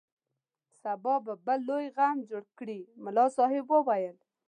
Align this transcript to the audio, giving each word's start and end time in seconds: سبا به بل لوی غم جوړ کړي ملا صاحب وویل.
سبا 0.81 1.15
به 1.25 1.33
بل 1.45 1.59
لوی 1.69 1.85
غم 1.97 2.17
جوړ 2.29 2.43
کړي 2.59 2.79
ملا 3.03 3.25
صاحب 3.37 3.65
وویل. 3.69 4.17